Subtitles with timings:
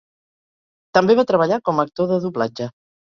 [0.97, 2.69] També va treballar com a actor de doblatge.